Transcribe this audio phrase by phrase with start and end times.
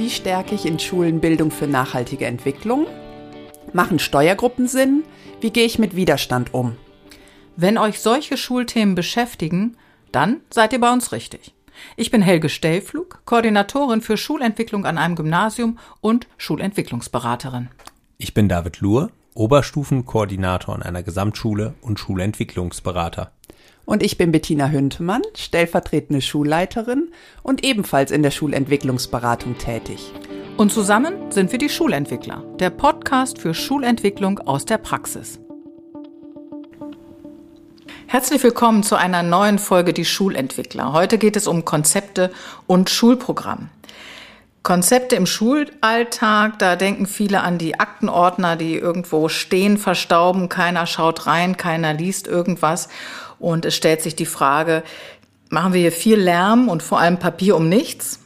[0.00, 2.86] Wie stärke ich in Schulen Bildung für nachhaltige Entwicklung?
[3.74, 5.04] Machen Steuergruppen Sinn?
[5.42, 6.76] Wie gehe ich mit Widerstand um?
[7.54, 9.76] Wenn euch solche Schulthemen beschäftigen,
[10.10, 11.52] dann seid ihr bei uns richtig.
[11.98, 17.68] Ich bin Helge Stellflug, Koordinatorin für Schulentwicklung an einem Gymnasium und Schulentwicklungsberaterin.
[18.16, 23.32] Ich bin David Luhr, Oberstufenkoordinator an einer Gesamtschule und Schulentwicklungsberater.
[23.90, 27.10] Und ich bin Bettina Hüntemann, stellvertretende Schulleiterin
[27.42, 30.12] und ebenfalls in der Schulentwicklungsberatung tätig.
[30.56, 35.40] Und zusammen sind wir die Schulentwickler, der Podcast für Schulentwicklung aus der Praxis.
[38.06, 40.92] Herzlich willkommen zu einer neuen Folge Die Schulentwickler.
[40.92, 42.30] Heute geht es um Konzepte
[42.68, 43.70] und Schulprogramm.
[44.62, 51.26] Konzepte im Schulalltag, da denken viele an die Aktenordner, die irgendwo stehen, verstauben, keiner schaut
[51.26, 52.88] rein, keiner liest irgendwas.
[53.40, 54.84] Und es stellt sich die Frage,
[55.48, 58.20] machen wir hier viel Lärm und vor allem Papier um nichts?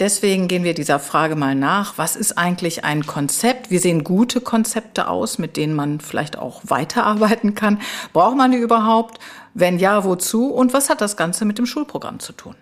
[0.00, 1.98] Deswegen gehen wir dieser Frage mal nach.
[1.98, 3.70] Was ist eigentlich ein Konzept?
[3.70, 7.80] Wie sehen gute Konzepte aus, mit denen man vielleicht auch weiterarbeiten kann?
[8.12, 9.20] Braucht man die überhaupt?
[9.54, 10.48] Wenn ja, wozu?
[10.48, 12.56] Und was hat das Ganze mit dem Schulprogramm zu tun?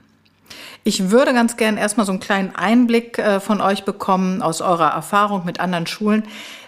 [0.85, 4.91] Ich würde ganz gern erstmal so einen kleinen Einblick äh, von euch bekommen aus eurer
[4.91, 6.25] Erfahrung mit anderen Schulen.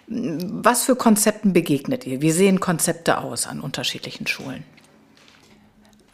[0.06, 2.22] Was für Konzepten begegnet ihr?
[2.22, 4.64] Wie sehen Konzepte aus an unterschiedlichen Schulen?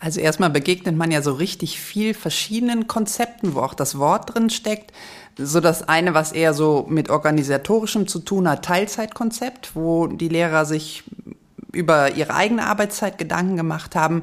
[0.01, 4.49] Also erstmal begegnet man ja so richtig viel verschiedenen Konzepten, wo auch das Wort drin
[4.49, 4.93] steckt.
[5.37, 10.65] So das eine, was eher so mit organisatorischem zu tun hat, Teilzeitkonzept, wo die Lehrer
[10.65, 11.05] sich
[11.73, 14.23] über ihre eigene Arbeitszeit Gedanken gemacht haben,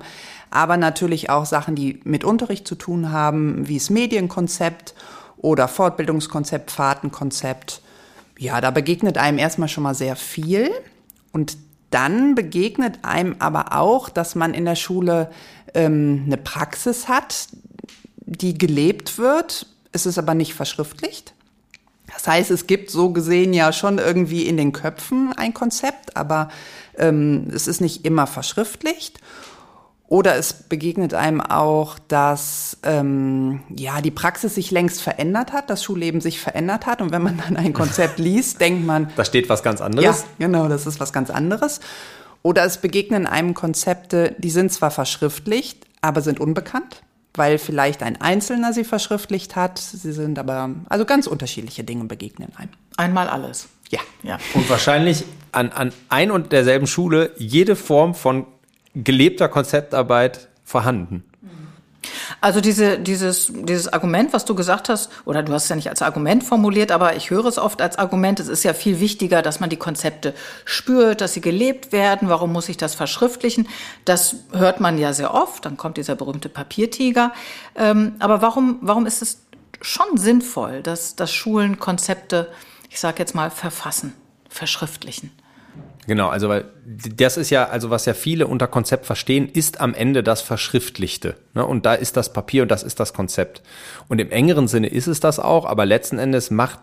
[0.50, 4.96] aber natürlich auch Sachen, die mit Unterricht zu tun haben, wie das Medienkonzept
[5.38, 7.82] oder Fortbildungskonzept, Fahrtenkonzept.
[8.40, 10.72] Ja, da begegnet einem erstmal schon mal sehr viel
[11.32, 11.58] und
[11.90, 15.30] dann begegnet einem aber auch, dass man in der Schule
[15.74, 17.48] ähm, eine Praxis hat,
[18.26, 19.68] die gelebt wird.
[19.92, 21.34] Es ist aber nicht verschriftlicht.
[22.14, 26.50] Das heißt, es gibt so gesehen ja schon irgendwie in den Köpfen ein Konzept, aber
[26.98, 29.20] ähm, es ist nicht immer verschriftlicht.
[30.10, 35.84] Oder es begegnet einem auch, dass ähm, ja die Praxis sich längst verändert hat, das
[35.84, 37.02] Schulleben sich verändert hat.
[37.02, 40.26] Und wenn man dann ein Konzept liest, denkt man, da steht was ganz anderes.
[40.40, 41.82] Ja, genau, das ist was ganz anderes.
[42.42, 47.02] Oder es begegnen einem Konzepte, die sind zwar verschriftlicht, aber sind unbekannt,
[47.34, 49.78] weil vielleicht ein Einzelner sie verschriftlicht hat.
[49.78, 52.72] Sie sind aber, also ganz unterschiedliche Dinge begegnen einem.
[52.96, 53.68] Einmal alles.
[53.90, 54.00] Ja.
[54.24, 54.38] ja.
[54.54, 58.46] Und wahrscheinlich an, an ein und derselben Schule jede Form von
[59.04, 61.24] gelebter Konzeptarbeit vorhanden.
[62.42, 65.90] Also diese, dieses, dieses Argument, was du gesagt hast, oder du hast es ja nicht
[65.90, 69.42] als Argument formuliert, aber ich höre es oft als Argument, es ist ja viel wichtiger,
[69.42, 70.34] dass man die Konzepte
[70.66, 73.68] spürt, dass sie gelebt werden, warum muss ich das verschriftlichen?
[74.06, 77.34] Das hört man ja sehr oft, dann kommt dieser berühmte Papiertiger.
[77.76, 79.42] Ähm, aber warum, warum ist es
[79.82, 82.50] schon sinnvoll, dass, dass Schulen Konzepte,
[82.90, 84.14] ich sage jetzt mal, verfassen,
[84.50, 85.32] verschriftlichen?
[86.08, 89.94] Genau, also weil das ist ja, also was ja viele unter Konzept verstehen, ist am
[89.94, 91.36] Ende das Verschriftlichte.
[91.54, 91.66] Ne?
[91.66, 93.62] Und da ist das Papier und das ist das Konzept.
[94.08, 96.80] Und im engeren Sinne ist es das auch, aber letzten Endes macht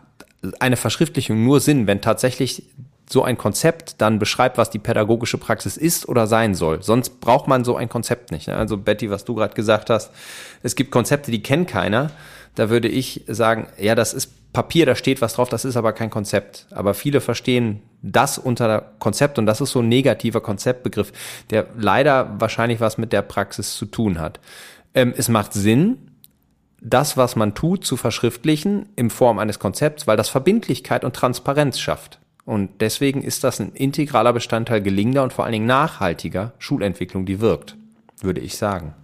[0.61, 2.65] eine Verschriftlichung nur Sinn, wenn tatsächlich
[3.09, 6.83] so ein Konzept dann beschreibt, was die pädagogische Praxis ist oder sein soll.
[6.83, 8.49] Sonst braucht man so ein Konzept nicht.
[8.49, 8.57] Ne?
[8.57, 10.11] Also Betty, was du gerade gesagt hast,
[10.63, 12.11] es gibt Konzepte, die kennt keiner.
[12.55, 15.93] Da würde ich sagen, ja, das ist Papier, da steht was drauf, das ist aber
[15.93, 16.67] kein Konzept.
[16.71, 21.13] Aber viele verstehen das unter Konzept und das ist so ein negativer Konzeptbegriff,
[21.51, 24.39] der leider wahrscheinlich was mit der Praxis zu tun hat.
[24.95, 25.99] Ähm, es macht Sinn,
[26.81, 31.81] das, was man tut, zu verschriftlichen in Form eines Konzepts, weil das Verbindlichkeit und Transparenz
[31.81, 32.21] schafft.
[32.45, 37.41] Und deswegen ist das ein integraler Bestandteil gelingender und vor allen Dingen nachhaltiger Schulentwicklung, die
[37.41, 37.77] wirkt,
[38.21, 38.95] würde ich sagen.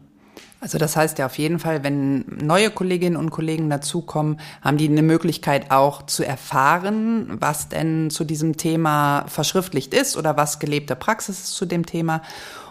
[0.60, 4.88] Also das heißt ja auf jeden Fall, wenn neue Kolleginnen und Kollegen dazukommen, haben die
[4.88, 10.97] eine Möglichkeit auch zu erfahren, was denn zu diesem Thema verschriftlicht ist oder was gelebte
[10.97, 12.21] Praxis ist zu dem Thema.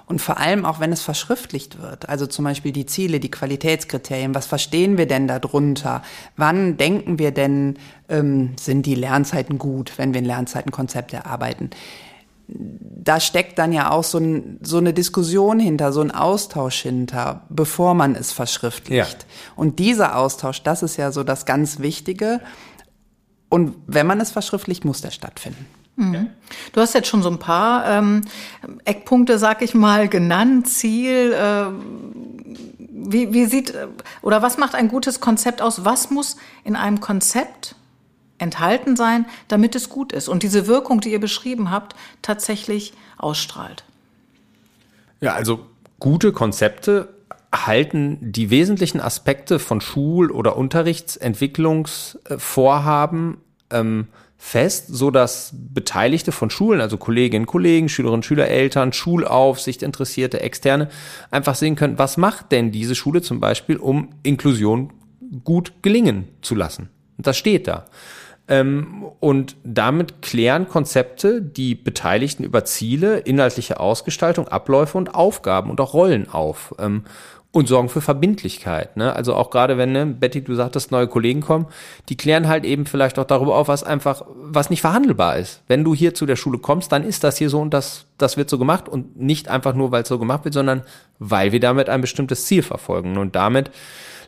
[0.05, 4.33] Und vor allem auch, wenn es verschriftlicht wird, also zum Beispiel die Ziele, die Qualitätskriterien,
[4.33, 6.01] was verstehen wir denn darunter?
[6.35, 7.77] Wann denken wir denn,
[8.07, 11.69] ähm, sind die Lernzeiten gut, wenn wir ein Lernzeitenkonzept erarbeiten?
[12.51, 17.45] Da steckt dann ja auch so, ein, so, eine Diskussion hinter, so ein Austausch hinter,
[17.49, 19.21] bevor man es verschriftlicht.
[19.21, 19.27] Ja.
[19.55, 22.41] Und dieser Austausch, das ist ja so das ganz Wichtige.
[23.49, 25.65] Und wenn man es verschriftlicht, muss der stattfinden.
[25.95, 26.29] Mhm.
[26.71, 28.21] Du hast jetzt schon so ein paar ähm,
[28.85, 31.33] Eckpunkte, sag ich mal, genannt, Ziel.
[31.33, 31.65] Äh,
[33.11, 33.73] wie, wie sieht
[34.21, 35.85] oder was macht ein gutes Konzept aus?
[35.85, 37.75] Was muss in einem Konzept
[38.39, 43.83] enthalten sein, damit es gut ist und diese Wirkung, die ihr beschrieben habt, tatsächlich ausstrahlt.
[45.21, 45.65] Ja, also
[45.99, 47.09] gute Konzepte
[47.53, 53.37] halten die wesentlichen Aspekte von Schul- oder Unterrichtsentwicklungsvorhaben
[53.71, 54.07] ähm,
[54.37, 60.87] fest, so dass Beteiligte von Schulen, also Kolleginnen, Kollegen, Schülerinnen, Schüler, Eltern, Schulaufsicht, Interessierte, Externe,
[61.29, 64.93] einfach sehen können, was macht denn diese Schule zum Beispiel, um Inklusion
[65.43, 66.87] gut gelingen zu lassen.
[67.17, 67.83] Und das steht da.
[68.49, 75.79] Ähm, und damit klären Konzepte die Beteiligten über Ziele, inhaltliche Ausgestaltung, Abläufe und Aufgaben und
[75.79, 76.73] auch Rollen auf.
[76.79, 77.03] Ähm,
[77.51, 78.95] und sorgen für Verbindlichkeit.
[78.95, 79.15] Ne?
[79.15, 81.65] Also auch gerade wenn, ne, Betty, du sagtest, neue Kollegen kommen,
[82.07, 85.63] die klären halt eben vielleicht auch darüber auf, was einfach, was nicht verhandelbar ist.
[85.67, 88.37] Wenn du hier zu der Schule kommst, dann ist das hier so und das, das
[88.37, 90.83] wird so gemacht und nicht einfach nur, weil es so gemacht wird, sondern
[91.17, 93.17] weil wir damit ein bestimmtes Ziel verfolgen.
[93.17, 93.71] Und damit,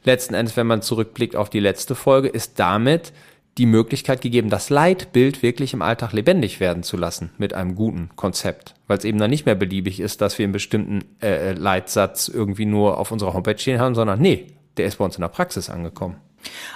[0.03, 3.13] letzten Endes, wenn man zurückblickt auf die letzte Folge, ist damit
[3.57, 8.09] die Möglichkeit gegeben, das Leitbild wirklich im Alltag lebendig werden zu lassen mit einem guten
[8.15, 11.53] Konzept, weil es eben dann nicht mehr beliebig ist, dass wir einen bestimmten äh, äh,
[11.53, 15.21] Leitsatz irgendwie nur auf unserer Homepage stehen haben, sondern nee, der ist bei uns in
[15.21, 16.15] der Praxis angekommen.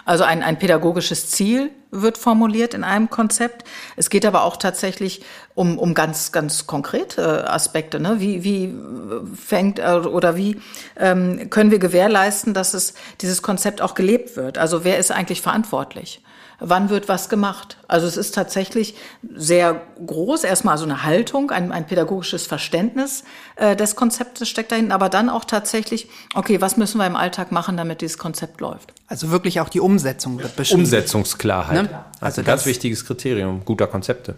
[0.04, 3.64] Also ein, ein pädagogisches Ziel wird formuliert in einem Konzept.
[3.96, 5.24] Es geht aber auch tatsächlich
[5.56, 8.00] um, um ganz, ganz konkrete Aspekte.
[8.00, 8.20] Ne?
[8.20, 8.76] Wie, wie
[9.36, 10.62] fängt äh, oder wie
[10.98, 14.58] ähm, können wir gewährleisten, dass es dieses Konzept auch gelebt wird?
[14.58, 16.22] Also wer ist eigentlich verantwortlich?
[16.60, 17.78] Wann wird was gemacht.
[17.88, 18.96] Also es ist tatsächlich
[19.36, 23.24] sehr groß, erstmal so eine Haltung, ein, ein pädagogisches Verständnis
[23.56, 27.52] äh, des Konzeptes steckt dahin, aber dann auch tatsächlich, okay, was müssen wir im Alltag
[27.52, 28.94] machen, damit dieses Konzept läuft.
[29.08, 30.82] Also wirklich auch die Umsetzung wird beschrieben.
[30.82, 31.84] Umsetzungsklarheit.
[31.84, 31.90] Ne?
[32.20, 34.36] Also, also ganz wichtiges Kriterium guter Konzepte.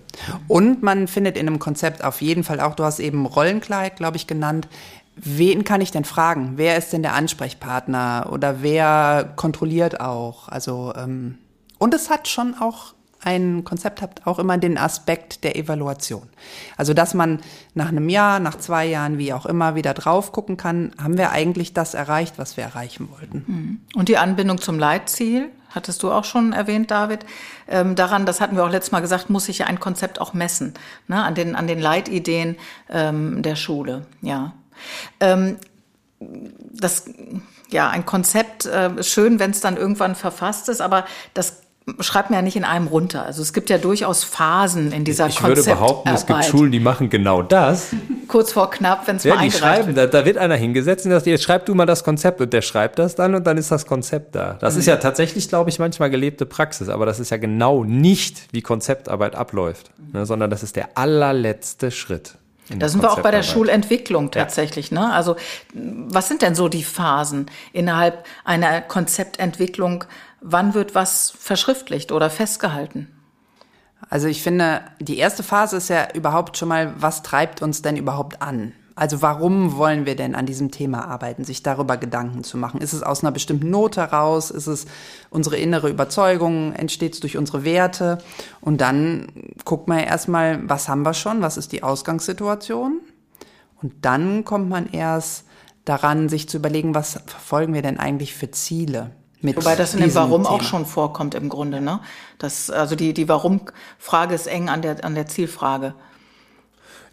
[0.47, 4.17] Und man findet in einem Konzept auf jeden Fall auch, du hast eben Rollenkleid, glaube
[4.17, 4.67] ich, genannt,
[5.15, 6.53] wen kann ich denn fragen?
[6.55, 10.47] Wer ist denn der Ansprechpartner oder wer kontrolliert auch?
[10.47, 11.37] Also ähm,
[11.77, 16.29] und es hat schon auch ein Konzept hat auch immer den Aspekt der Evaluation.
[16.77, 17.41] Also, dass man
[17.73, 21.31] nach einem Jahr, nach zwei Jahren, wie auch immer, wieder drauf gucken kann, haben wir
[21.31, 23.43] eigentlich das erreicht, was wir erreichen wollten.
[23.47, 23.81] Mhm.
[23.95, 27.25] Und die Anbindung zum Leitziel, hattest du auch schon erwähnt, David.
[27.67, 30.33] Ähm, daran, das hatten wir auch letztes Mal gesagt, muss sich ja ein Konzept auch
[30.33, 30.73] messen,
[31.07, 32.55] ne, an den, an den Leitideen
[32.89, 34.53] ähm, der Schule, ja.
[35.19, 35.57] Ähm,
[36.19, 37.05] das,
[37.69, 41.61] ja, ein Konzept äh, ist schön, wenn es dann irgendwann verfasst ist, aber das
[41.99, 43.25] schreibt man ja nicht in einem runter.
[43.25, 46.79] Also es gibt ja durchaus Phasen in dieser Ich würde behaupten, es gibt Schulen, die
[46.79, 47.89] machen genau das.
[48.27, 50.13] Kurz vor knapp, wenn es ja, mal die schreiben, wird.
[50.13, 52.61] Da, da, wird einer hingesetzt und sagt, jetzt schreib du mal das Konzept und der
[52.61, 54.57] schreibt das dann und dann ist das Konzept da.
[54.59, 54.81] Das mhm.
[54.81, 58.61] ist ja tatsächlich, glaube ich, manchmal gelebte Praxis, aber das ist ja genau nicht, wie
[58.61, 62.35] Konzeptarbeit abläuft, ne, sondern das ist der allerletzte Schritt.
[62.69, 64.91] Da sind wir auch bei der Schulentwicklung tatsächlich.
[64.91, 64.99] Ja.
[64.99, 65.13] Ne?
[65.13, 65.37] Also
[65.73, 70.03] was sind denn so die Phasen innerhalb einer Konzeptentwicklung?
[70.41, 73.07] Wann wird was verschriftlicht oder festgehalten?
[74.09, 77.97] Also ich finde, die erste Phase ist ja überhaupt schon mal, was treibt uns denn
[77.97, 78.73] überhaupt an?
[78.95, 82.81] Also warum wollen wir denn an diesem Thema arbeiten, sich darüber Gedanken zu machen?
[82.81, 84.49] Ist es aus einer bestimmten Not heraus?
[84.49, 84.87] Ist es
[85.29, 86.73] unsere innere Überzeugung?
[86.73, 88.17] Entsteht es durch unsere Werte?
[88.59, 89.27] Und dann
[89.65, 91.43] guckt man ja erstmal, was haben wir schon?
[91.43, 93.01] Was ist die Ausgangssituation?
[93.83, 95.45] Und dann kommt man erst
[95.85, 99.11] daran, sich zu überlegen, was verfolgen wir denn eigentlich für Ziele?
[99.41, 100.55] Wobei das in dem Warum Thema.
[100.55, 101.99] auch schon vorkommt im Grunde, ne?
[102.39, 105.93] Das, also die, die Warum-Frage ist eng an der, an der Zielfrage.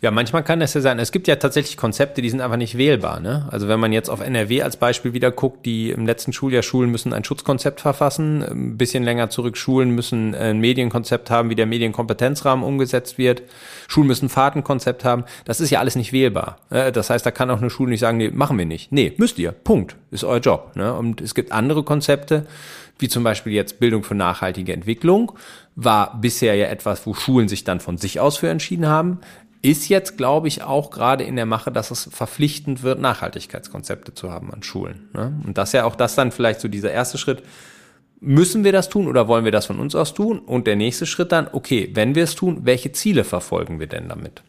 [0.05, 0.99] Ja, manchmal kann es ja sein.
[0.99, 3.21] Es gibt ja tatsächlich Konzepte, die sind einfach nicht wählbar.
[3.21, 3.49] Ne?
[3.51, 6.91] Also wenn man jetzt auf NRW als Beispiel wieder guckt, die im letzten Schuljahr Schulen
[6.91, 11.65] müssen ein Schutzkonzept verfassen, ein bisschen länger zurück Schulen müssen ein Medienkonzept haben, wie der
[11.65, 13.45] Medienkompetenzrahmen umgesetzt wird.
[13.89, 15.25] Schulen müssen Fahrtenkonzept haben.
[15.47, 16.59] Das ist ja alles nicht wählbar.
[16.69, 18.93] Das heißt, da kann auch eine Schule nicht sagen, nee, machen wir nicht.
[18.93, 19.53] Nee, müsst ihr.
[19.53, 19.97] Punkt.
[20.11, 20.73] Ist euer Job.
[20.77, 20.93] Ne?
[20.93, 22.47] Und es gibt andere Konzepte,
[22.99, 25.33] wie zum Beispiel jetzt Bildung für nachhaltige Entwicklung,
[25.77, 29.19] war bisher ja etwas, wo Schulen sich dann von sich aus für entschieden haben
[29.65, 34.31] ist jetzt, glaube ich, auch gerade in der Mache, dass es verpflichtend wird, Nachhaltigkeitskonzepte zu
[34.31, 35.09] haben an Schulen.
[35.15, 35.41] Ne?
[35.47, 37.43] Und das ja auch das dann vielleicht so dieser erste Schritt.
[38.21, 40.39] Müssen wir das tun oder wollen wir das von uns aus tun?
[40.39, 44.09] Und der nächste Schritt dann, okay, wenn wir es tun, welche Ziele verfolgen wir denn
[44.09, 44.43] damit?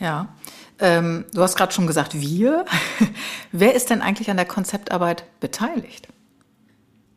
[0.00, 0.34] Ja,
[0.78, 2.64] ähm, du hast gerade schon gesagt, wir.
[3.52, 6.08] Wer ist denn eigentlich an der Konzeptarbeit beteiligt?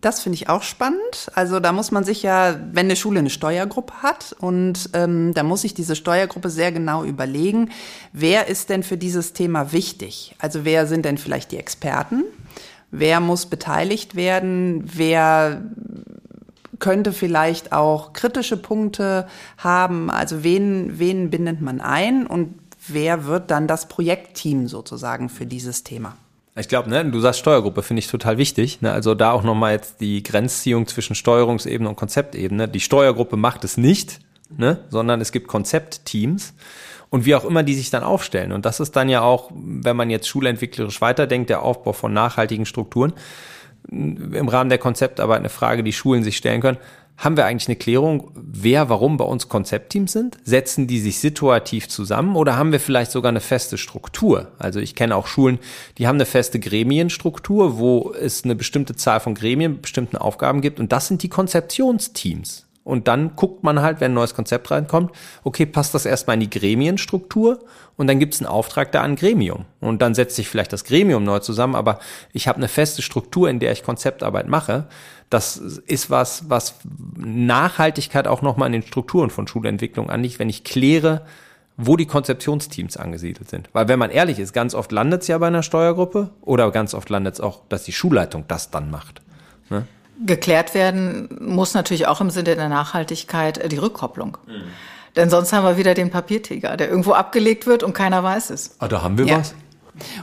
[0.07, 1.29] Das finde ich auch spannend.
[1.35, 5.43] Also da muss man sich ja, wenn eine Schule eine Steuergruppe hat und ähm, da
[5.43, 7.71] muss sich diese Steuergruppe sehr genau überlegen,
[8.13, 10.33] wer ist denn für dieses Thema wichtig?
[10.39, 12.23] Also wer sind denn vielleicht die Experten?
[12.89, 14.81] Wer muss beteiligt werden?
[14.85, 15.65] Wer
[16.79, 20.09] könnte vielleicht auch kritische Punkte haben?
[20.09, 22.55] Also wen, wen bindet man ein und
[22.87, 26.15] wer wird dann das Projektteam sozusagen für dieses Thema?
[26.59, 28.81] Ich glaube, ne, du sagst Steuergruppe, finde ich total wichtig.
[28.81, 28.91] Ne?
[28.91, 32.67] Also da auch nochmal jetzt die Grenzziehung zwischen Steuerungsebene und Konzeptebene.
[32.67, 34.19] Die Steuergruppe macht es nicht,
[34.55, 34.79] ne?
[34.89, 36.55] sondern es gibt Konzeptteams
[37.09, 38.51] und wie auch immer die sich dann aufstellen.
[38.51, 42.65] Und das ist dann ja auch, wenn man jetzt schulentwicklerisch weiterdenkt, der Aufbau von nachhaltigen
[42.65, 43.13] Strukturen,
[43.89, 46.77] im Rahmen der Konzeptarbeit eine Frage, die Schulen sich stellen können.
[47.17, 50.37] Haben wir eigentlich eine Klärung, wer warum bei uns Konzeptteams sind?
[50.43, 54.51] Setzen die sich situativ zusammen oder haben wir vielleicht sogar eine feste Struktur?
[54.59, 55.57] Also ich kenne auch Schulen,
[55.97, 60.79] die haben eine feste Gremienstruktur, wo es eine bestimmte Zahl von Gremien, bestimmten Aufgaben gibt
[60.79, 62.67] und das sind die Konzeptionsteams.
[62.87, 65.11] Und dann guckt man halt, wenn ein neues Konzept reinkommt,
[65.43, 67.59] okay, passt das erstmal in die Gremienstruktur
[67.97, 69.65] und dann gibt es einen Auftrag da an Gremium.
[69.81, 71.99] Und dann setzt sich vielleicht das Gremium neu zusammen, aber
[72.31, 74.87] ich habe eine feste Struktur, in der ich Konzeptarbeit mache.
[75.29, 76.75] Das ist was, was
[77.17, 81.25] Nachhaltigkeit auch nochmal in den Strukturen von Schulentwicklung anliegt, wenn ich kläre,
[81.75, 83.69] wo die Konzeptionsteams angesiedelt sind.
[83.73, 86.93] Weil wenn man ehrlich ist, ganz oft landet es ja bei einer Steuergruppe oder ganz
[86.93, 89.21] oft landet es auch, dass die Schulleitung das dann macht.
[89.69, 89.85] Ne?
[90.25, 94.37] Geklärt werden muss natürlich auch im Sinne der Nachhaltigkeit äh, die Rückkopplung.
[94.47, 94.63] Mhm.
[95.15, 98.75] Denn sonst haben wir wieder den Papiertiger, der irgendwo abgelegt wird und keiner weiß es.
[98.79, 99.39] Ah, da haben wir ja.
[99.39, 99.53] was.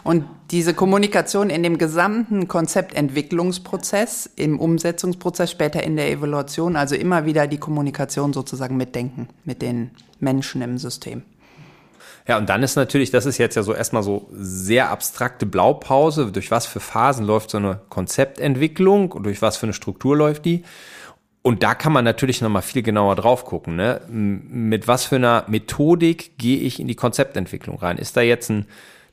[0.03, 7.27] Und diese Kommunikation in dem gesamten Konzeptentwicklungsprozess, im Umsetzungsprozess, später in der Evaluation, also immer
[7.27, 9.91] wieder die Kommunikation sozusagen mitdenken mit den
[10.21, 11.23] Menschen im System.
[12.27, 16.33] Ja, und dann ist natürlich, das ist jetzt ja so erstmal so sehr abstrakte Blaupause,
[16.33, 20.47] durch was für Phasen läuft so eine Konzeptentwicklung und durch was für eine Struktur läuft
[20.47, 20.65] die.
[21.43, 23.77] Und da kann man natürlich nochmal viel genauer drauf gucken.
[23.77, 24.01] Ne?
[24.09, 27.99] Mit was für einer Methodik gehe ich in die Konzeptentwicklung rein?
[27.99, 28.65] Ist da jetzt ein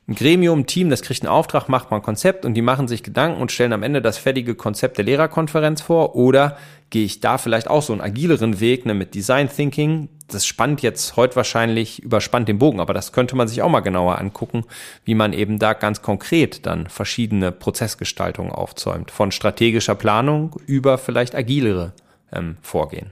[0.08, 2.88] ein Gremium, ein Team, das kriegt einen Auftrag, macht mal ein Konzept und die machen
[2.88, 6.16] sich Gedanken und stellen am Ende das fertige Konzept der Lehrerkonferenz vor.
[6.16, 6.56] Oder
[6.90, 10.08] gehe ich da vielleicht auch so einen agileren Weg ne, mit Design Thinking?
[10.26, 13.80] Das spannt jetzt heute wahrscheinlich, überspannt den Bogen, aber das könnte man sich auch mal
[13.80, 14.64] genauer angucken,
[15.04, 19.12] wie man eben da ganz konkret dann verschiedene Prozessgestaltungen aufzäumt.
[19.12, 21.92] Von strategischer Planung über vielleicht agilere
[22.32, 23.10] ähm, Vorgehen.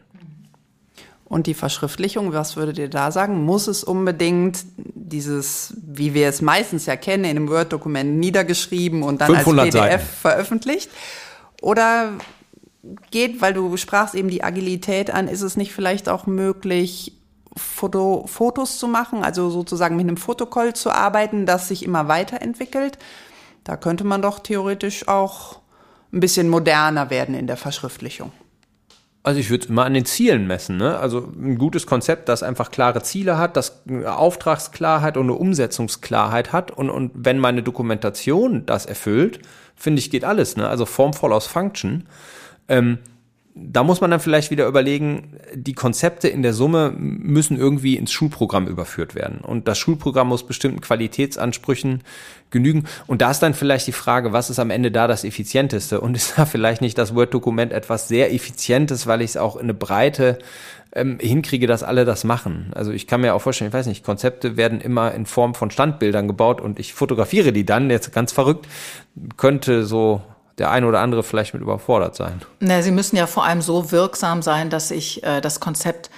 [1.31, 3.45] Und die Verschriftlichung, was würdet ihr da sagen?
[3.45, 9.21] Muss es unbedingt dieses, wie wir es meistens ja kennen, in einem Word-Dokument niedergeschrieben und
[9.21, 10.03] dann als PDF Seiten.
[10.03, 10.91] veröffentlicht?
[11.63, 12.15] Oder
[13.13, 17.17] geht, weil du sprachst eben die Agilität an, ist es nicht vielleicht auch möglich,
[17.57, 22.99] Foto, Fotos zu machen, also sozusagen mit einem Fotokoll zu arbeiten, das sich immer weiterentwickelt?
[23.63, 25.61] Da könnte man doch theoretisch auch
[26.13, 28.33] ein bisschen moderner werden in der Verschriftlichung.
[29.31, 30.77] Also ich würde es immer an den Zielen messen.
[30.77, 30.99] Ne?
[30.99, 36.73] Also ein gutes Konzept, das einfach klare Ziele hat, das Auftragsklarheit und eine Umsetzungsklarheit hat.
[36.73, 39.39] Und, und wenn meine Dokumentation das erfüllt,
[39.77, 40.57] finde ich, geht alles.
[40.57, 40.69] Ne?
[40.69, 42.09] Also Form follows Function.
[42.67, 42.99] Ähm,
[43.62, 48.11] da muss man dann vielleicht wieder überlegen, die Konzepte in der Summe müssen irgendwie ins
[48.11, 49.40] Schulprogramm überführt werden.
[49.40, 52.02] Und das Schulprogramm muss bestimmten Qualitätsansprüchen
[52.50, 52.85] genügen.
[53.07, 56.00] Und da ist dann vielleicht die Frage, was ist am Ende da das Effizienteste?
[56.00, 59.62] Und ist da vielleicht nicht das Word-Dokument etwas sehr Effizientes, weil ich es auch in
[59.62, 60.38] eine Breite
[60.93, 62.73] ähm, hinkriege, dass alle das machen.
[62.75, 65.71] Also ich kann mir auch vorstellen, ich weiß nicht, Konzepte werden immer in Form von
[65.71, 68.67] Standbildern gebaut und ich fotografiere die dann, jetzt ganz verrückt,
[69.37, 70.23] könnte so
[70.61, 72.43] der eine oder andere vielleicht mit überfordert sein.
[72.61, 76.11] Na, sie müssen ja vor allem so wirksam sein, dass ich äh, das Konzept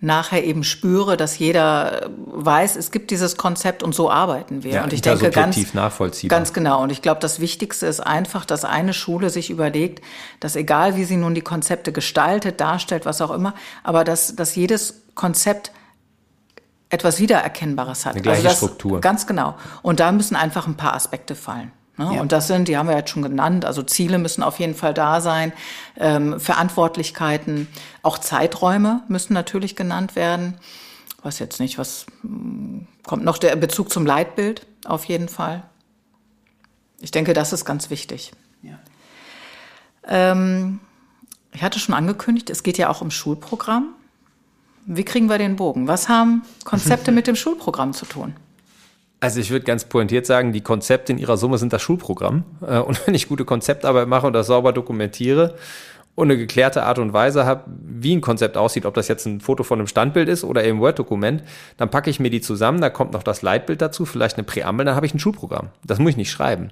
[0.00, 4.74] nachher eben spüre, dass jeder weiß, es gibt dieses Konzept und so arbeiten wir.
[4.74, 6.38] Ja, und ich denke ganz nachvollziehbar.
[6.38, 6.82] Ganz genau.
[6.82, 10.04] Und ich glaube, das Wichtigste ist einfach, dass eine Schule sich überlegt,
[10.40, 14.54] dass egal wie sie nun die Konzepte gestaltet, darstellt, was auch immer, aber dass, dass
[14.54, 15.72] jedes Konzept
[16.90, 18.12] etwas Wiedererkennbares hat.
[18.12, 19.00] Eine gleiche also das, Struktur.
[19.00, 19.54] Ganz genau.
[19.80, 21.72] Und da müssen einfach ein paar Aspekte fallen.
[21.98, 22.12] Ne?
[22.14, 22.20] Ja.
[22.20, 24.92] Und das sind, die haben wir jetzt schon genannt, also Ziele müssen auf jeden Fall
[24.92, 25.52] da sein,
[25.96, 27.68] ähm, Verantwortlichkeiten,
[28.02, 30.58] auch Zeiträume müssen natürlich genannt werden.
[31.22, 35.62] Was jetzt nicht, was hm, kommt noch der Bezug zum Leitbild auf jeden Fall.
[37.00, 38.32] Ich denke, das ist ganz wichtig.
[38.62, 38.78] Ja.
[40.06, 40.80] Ähm,
[41.52, 43.94] ich hatte schon angekündigt, es geht ja auch um Schulprogramm.
[44.84, 45.88] Wie kriegen wir den Bogen?
[45.88, 48.34] Was haben Konzepte mit dem Schulprogramm zu tun?
[49.20, 52.44] Also ich würde ganz pointiert sagen, die Konzepte in ihrer Summe sind das Schulprogramm.
[52.66, 55.54] Äh, und wenn ich gute Konzeptarbeit mache und das sauber dokumentiere
[56.14, 59.40] und eine geklärte Art und Weise habe, wie ein Konzept aussieht, ob das jetzt ein
[59.40, 61.42] Foto von einem Standbild ist oder eben Word-Dokument,
[61.76, 64.86] dann packe ich mir die zusammen, da kommt noch das Leitbild dazu, vielleicht eine Präambel,
[64.86, 65.68] dann habe ich ein Schulprogramm.
[65.84, 66.70] Das muss ich nicht schreiben.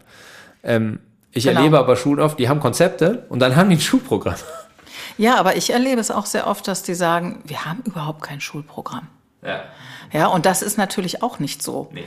[0.63, 0.99] Ähm,
[1.31, 1.61] ich genau.
[1.61, 4.37] erlebe aber Schulen oft, die haben Konzepte und dann haben die ein Schulprogramm.
[5.17, 8.41] Ja, aber ich erlebe es auch sehr oft, dass die sagen, wir haben überhaupt kein
[8.41, 9.07] Schulprogramm.
[9.43, 9.63] Ja.
[10.13, 11.89] Ja, und das ist natürlich auch nicht so.
[11.93, 12.05] Nee.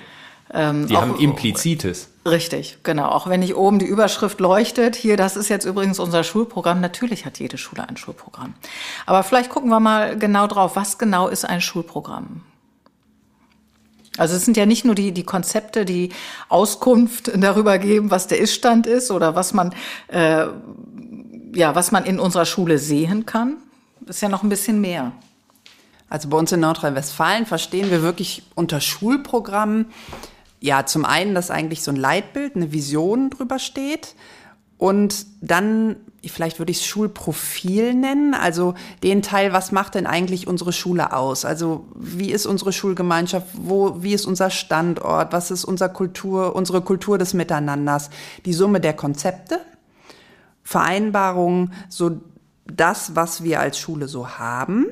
[0.53, 2.09] Ähm, die auch, haben implizites.
[2.25, 3.09] Richtig, genau.
[3.09, 6.81] Auch wenn nicht oben die Überschrift leuchtet, hier, das ist jetzt übrigens unser Schulprogramm.
[6.81, 8.53] Natürlich hat jede Schule ein Schulprogramm.
[9.05, 12.41] Aber vielleicht gucken wir mal genau drauf, was genau ist ein Schulprogramm?
[14.17, 16.09] Also es sind ja nicht nur die, die Konzepte, die
[16.49, 19.73] Auskunft darüber geben, was der Iststand ist oder was man,
[20.07, 20.47] äh,
[21.53, 23.57] ja, was man in unserer Schule sehen kann.
[24.01, 25.11] Das ist ja noch ein bisschen mehr.
[26.09, 29.87] Also bei uns in Nordrhein-Westfalen verstehen wir wirklich unter Schulprogrammen,
[30.59, 34.15] ja, zum einen, dass eigentlich so ein Leitbild, eine Vision drüber steht.
[34.77, 40.47] Und dann, vielleicht würde ich es Schulprofil nennen, also den Teil, was macht denn eigentlich
[40.47, 41.45] unsere Schule aus?
[41.45, 46.81] Also wie ist unsere Schulgemeinschaft, wo, wie ist unser Standort, was ist unser Kultur, unsere
[46.81, 48.11] Kultur des Miteinanders,
[48.45, 49.61] die Summe der Konzepte,
[50.61, 52.21] Vereinbarungen, so
[52.65, 54.85] das, was wir als Schule so haben.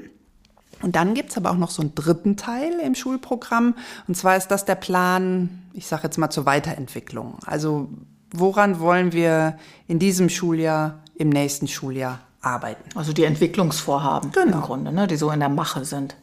[0.82, 3.76] Und dann gibt's aber auch noch so einen dritten Teil im Schulprogramm.
[4.08, 7.38] Und zwar ist das der Plan, ich sage jetzt mal zur Weiterentwicklung.
[7.46, 7.90] Also
[8.32, 12.84] woran wollen wir in diesem Schuljahr, im nächsten Schuljahr arbeiten?
[12.96, 14.58] Also die Entwicklungsvorhaben genau.
[14.58, 16.16] im Grunde, ne, die so in der Mache sind.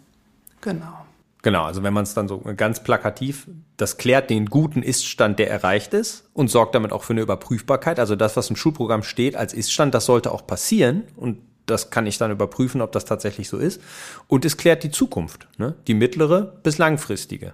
[0.61, 1.03] Genau.
[1.43, 5.51] Genau, also wenn man es dann so ganz plakativ, das klärt den guten Iststand, der
[5.51, 7.99] erreicht ist und sorgt damit auch für eine Überprüfbarkeit.
[7.99, 12.07] Also das, was im Schulprogramm steht als Iststand, das sollte auch passieren und das kann
[12.07, 13.81] ich dann überprüfen, ob das tatsächlich so ist.
[14.29, 15.75] Und es klärt die Zukunft, ne?
[15.87, 17.53] die mittlere bis langfristige.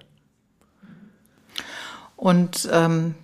[2.15, 3.15] Und ähm,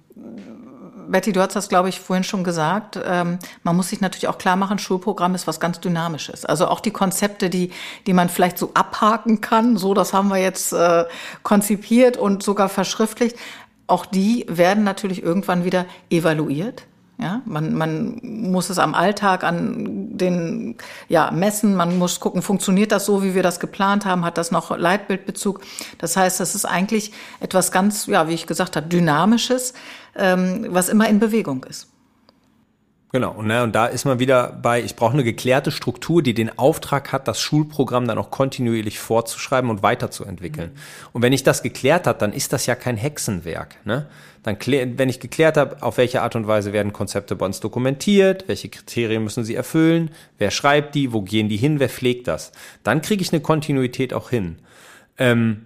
[1.08, 3.00] Betty, du hast das, glaube ich, vorhin schon gesagt.
[3.04, 6.46] Ähm, man muss sich natürlich auch klar machen, Schulprogramm ist was ganz Dynamisches.
[6.46, 7.72] Also auch die Konzepte, die,
[8.08, 11.06] die man vielleicht so abhaken kann, so, das haben wir jetzt äh,
[11.44, 13.38] konzipiert und sogar verschriftlicht.
[13.88, 16.88] Auch die werden natürlich irgendwann wieder evaluiert
[17.18, 20.76] ja, man, man muss es am Alltag an den
[21.08, 24.52] ja, messen, man muss gucken, funktioniert das so, wie wir das geplant haben, hat das
[24.52, 25.62] noch Leitbildbezug.
[25.98, 29.74] Das heißt, das ist eigentlich etwas ganz, ja, wie ich gesagt habe, Dynamisches,
[30.16, 31.88] ähm, was immer in Bewegung ist.
[33.16, 36.34] Genau, und, ne, und da ist man wieder bei, ich brauche eine geklärte Struktur, die
[36.34, 40.72] den Auftrag hat, das Schulprogramm dann auch kontinuierlich vorzuschreiben und weiterzuentwickeln.
[40.74, 41.08] Mhm.
[41.14, 43.78] Und wenn ich das geklärt habe, dann ist das ja kein Hexenwerk.
[43.86, 44.08] Ne?
[44.44, 48.50] Dann, wenn ich geklärt habe, auf welche Art und Weise werden Konzepte bei uns dokumentiert,
[48.50, 52.52] welche Kriterien müssen sie erfüllen, wer schreibt die, wo gehen die hin, wer pflegt das,
[52.84, 54.58] dann kriege ich eine Kontinuität auch hin.
[55.18, 55.62] Ähm,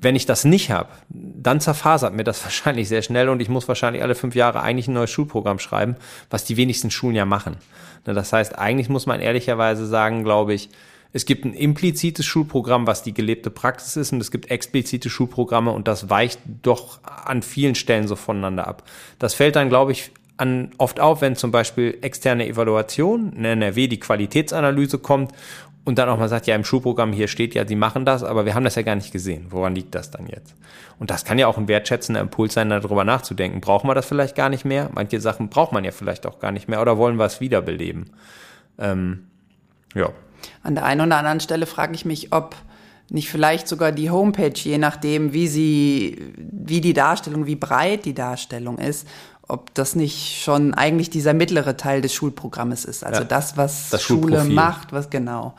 [0.00, 3.68] wenn ich das nicht habe, dann zerfasert mir das wahrscheinlich sehr schnell und ich muss
[3.68, 5.96] wahrscheinlich alle fünf Jahre eigentlich ein neues Schulprogramm schreiben,
[6.30, 7.56] was die wenigsten Schulen ja machen.
[8.06, 10.70] Ne, das heißt, eigentlich muss man ehrlicherweise sagen, glaube ich,
[11.12, 15.70] es gibt ein implizites Schulprogramm, was die gelebte Praxis ist, und es gibt explizite Schulprogramme
[15.70, 18.82] und das weicht doch an vielen Stellen so voneinander ab.
[19.18, 23.88] Das fällt dann, glaube ich, an, oft auf, wenn zum Beispiel externe Evaluation, in NRW
[23.88, 25.32] die Qualitätsanalyse kommt
[25.88, 28.44] und dann auch mal sagt, ja, im Schulprogramm hier steht ja, sie machen das, aber
[28.44, 29.46] wir haben das ja gar nicht gesehen.
[29.48, 30.54] Woran liegt das dann jetzt?
[30.98, 33.62] Und das kann ja auch ein wertschätzender Impuls sein, darüber nachzudenken.
[33.62, 34.90] Brauchen wir das vielleicht gar nicht mehr?
[34.92, 38.10] Manche Sachen braucht man ja vielleicht auch gar nicht mehr oder wollen wir es wiederbeleben?
[38.78, 39.28] Ähm,
[39.94, 40.10] ja.
[40.62, 42.54] An der einen oder anderen Stelle frage ich mich, ob
[43.08, 48.12] nicht vielleicht sogar die Homepage, je nachdem, wie sie, wie die Darstellung, wie breit die
[48.12, 49.08] Darstellung ist,
[49.48, 53.04] ob das nicht schon eigentlich dieser mittlere Teil des Schulprogrammes ist.
[53.04, 55.54] Also ja, das, was das Schule macht, was genau.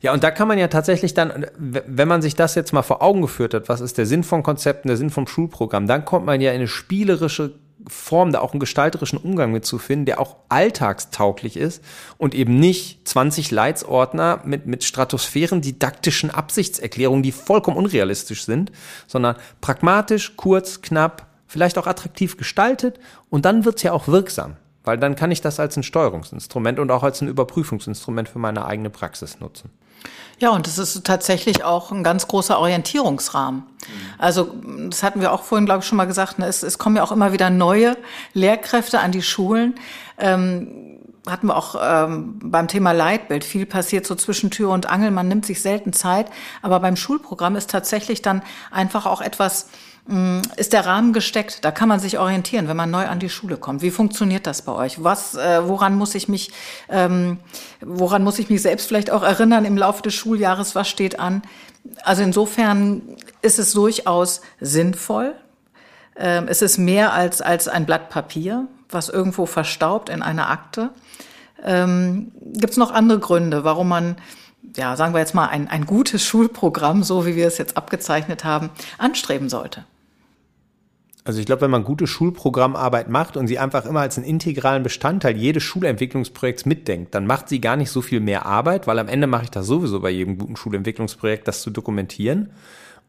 [0.00, 3.02] Ja, und da kann man ja tatsächlich dann, wenn man sich das jetzt mal vor
[3.02, 6.24] Augen geführt hat, was ist der Sinn von Konzepten, der Sinn vom Schulprogramm, dann kommt
[6.24, 7.54] man ja in eine spielerische
[7.86, 11.82] Form, da auch einen gestalterischen Umgang mit zu finden, der auch alltagstauglich ist
[12.16, 18.72] und eben nicht 20 Leitsordner mit, mit Stratosphären didaktischen Absichtserklärungen, die vollkommen unrealistisch sind,
[19.06, 24.98] sondern pragmatisch, kurz, knapp, vielleicht auch attraktiv gestaltet und dann wird's ja auch wirksam, weil
[24.98, 28.90] dann kann ich das als ein Steuerungsinstrument und auch als ein Überprüfungsinstrument für meine eigene
[28.90, 29.70] Praxis nutzen.
[30.38, 33.64] Ja, und es ist tatsächlich auch ein ganz großer Orientierungsrahmen.
[34.18, 34.54] Also
[34.88, 36.38] das hatten wir auch vorhin, glaube ich, schon mal gesagt.
[36.38, 36.46] Ne?
[36.46, 37.96] Es, es kommen ja auch immer wieder neue
[38.34, 39.74] Lehrkräfte an die Schulen.
[40.16, 43.42] Ähm, hatten wir auch ähm, beim Thema Leitbild.
[43.42, 45.10] Viel passiert so zwischen Tür und Angel.
[45.10, 46.30] Man nimmt sich selten Zeit.
[46.62, 49.68] Aber beim Schulprogramm ist tatsächlich dann einfach auch etwas
[50.56, 51.64] ist der Rahmen gesteckt.
[51.66, 53.82] Da kann man sich orientieren, wenn man neu an die Schule kommt.
[53.82, 55.04] Wie funktioniert das bei euch?
[55.04, 56.50] Was, äh, woran muss ich mich,
[56.88, 57.38] ähm,
[57.82, 60.74] woran muss ich mich selbst vielleicht auch erinnern im Laufe des Schuljahres?
[60.74, 61.42] Was steht an?
[62.04, 63.02] Also insofern
[63.42, 65.34] ist es durchaus sinnvoll.
[66.16, 70.88] Ähm, es ist mehr als als ein Blatt Papier, was irgendwo verstaubt in einer Akte.
[71.62, 74.16] Ähm, Gibt es noch andere Gründe, warum man
[74.76, 78.44] ja, sagen wir jetzt mal, ein, ein gutes Schulprogramm, so wie wir es jetzt abgezeichnet
[78.44, 79.84] haben, anstreben sollte?
[81.28, 84.82] Also ich glaube, wenn man gute Schulprogrammarbeit macht und sie einfach immer als einen integralen
[84.82, 89.08] Bestandteil jedes Schulentwicklungsprojekts mitdenkt, dann macht sie gar nicht so viel mehr Arbeit, weil am
[89.08, 92.48] Ende mache ich das sowieso bei jedem guten Schulentwicklungsprojekt, das zu dokumentieren.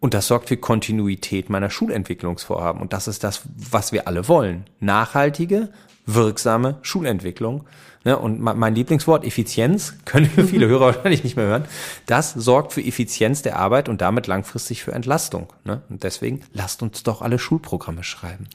[0.01, 2.81] Und das sorgt für Kontinuität meiner Schulentwicklungsvorhaben.
[2.81, 4.65] Und das ist das, was wir alle wollen.
[4.81, 5.69] Nachhaltige,
[6.13, 7.65] wirksame Schulentwicklung.
[8.05, 11.65] Ne, und mein Lieblingswort, Effizienz, können viele Hörer wahrscheinlich nicht mehr hören.
[12.05, 15.51] Das sorgt für Effizienz der Arbeit und damit langfristig für Entlastung.
[15.65, 15.81] Ne?
[15.89, 18.47] Und deswegen lasst uns doch alle Schulprogramme schreiben.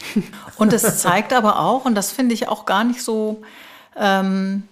[0.56, 3.42] Und es zeigt aber auch, und das finde ich auch gar nicht so,
[4.00, 4.62] ähm,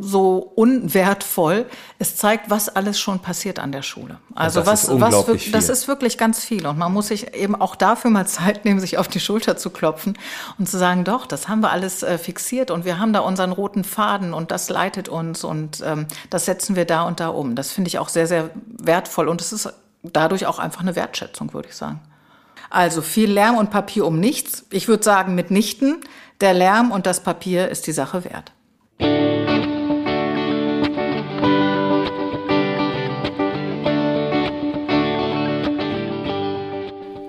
[0.00, 1.66] so unwertvoll.
[1.98, 4.18] Es zeigt, was alles schon passiert an der Schule.
[4.34, 5.54] Also das was, was, das viel.
[5.54, 6.66] ist wirklich ganz viel.
[6.66, 9.70] Und man muss sich eben auch dafür mal Zeit nehmen, sich auf die Schulter zu
[9.70, 10.18] klopfen
[10.58, 13.52] und zu sagen, doch, das haben wir alles äh, fixiert und wir haben da unseren
[13.52, 17.54] roten Faden und das leitet uns und ähm, das setzen wir da und da um.
[17.54, 21.52] Das finde ich auch sehr, sehr wertvoll und es ist dadurch auch einfach eine Wertschätzung,
[21.52, 22.00] würde ich sagen.
[22.70, 24.66] Also viel Lärm und Papier um nichts.
[24.70, 26.00] Ich würde sagen mitnichten.
[26.40, 28.52] Der Lärm und das Papier ist die Sache wert.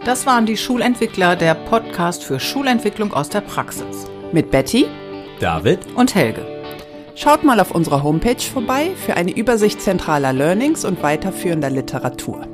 [0.08, 4.08] Das waren die Schulentwickler, der Podcast für Schulentwicklung aus der Praxis.
[4.32, 4.86] Mit Betty.
[5.42, 5.80] David?
[5.96, 6.46] Und Helge.
[7.16, 12.48] Schaut mal auf unserer Homepage vorbei für eine Übersicht zentraler Learnings und weiterführender Literatur.